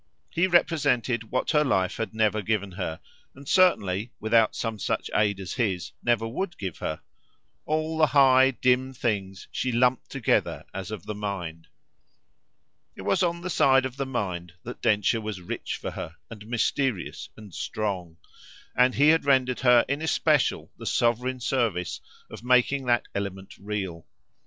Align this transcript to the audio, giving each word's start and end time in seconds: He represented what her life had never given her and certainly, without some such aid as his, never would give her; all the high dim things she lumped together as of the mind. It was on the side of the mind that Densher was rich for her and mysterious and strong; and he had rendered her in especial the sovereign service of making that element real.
He 0.31 0.47
represented 0.47 1.29
what 1.29 1.51
her 1.51 1.63
life 1.63 1.97
had 1.97 2.11
never 2.11 2.41
given 2.41 2.71
her 2.71 2.99
and 3.35 3.47
certainly, 3.47 4.11
without 4.19 4.55
some 4.55 4.79
such 4.79 5.11
aid 5.13 5.39
as 5.39 5.53
his, 5.53 5.91
never 6.01 6.27
would 6.27 6.57
give 6.57 6.79
her; 6.79 7.01
all 7.67 7.99
the 7.99 8.07
high 8.07 8.49
dim 8.49 8.93
things 8.95 9.47
she 9.51 9.71
lumped 9.71 10.09
together 10.09 10.65
as 10.73 10.89
of 10.89 11.05
the 11.05 11.13
mind. 11.13 11.67
It 12.95 13.03
was 13.03 13.21
on 13.21 13.41
the 13.41 13.49
side 13.51 13.85
of 13.85 13.97
the 13.97 14.07
mind 14.07 14.53
that 14.63 14.81
Densher 14.81 15.21
was 15.21 15.39
rich 15.39 15.75
for 15.77 15.91
her 15.91 16.15
and 16.31 16.47
mysterious 16.47 17.29
and 17.37 17.53
strong; 17.53 18.17
and 18.75 18.95
he 18.95 19.09
had 19.09 19.23
rendered 19.23 19.59
her 19.59 19.85
in 19.87 20.01
especial 20.01 20.71
the 20.79 20.87
sovereign 20.87 21.39
service 21.39 22.01
of 22.31 22.43
making 22.43 22.87
that 22.87 23.07
element 23.13 23.55
real. 23.59 24.07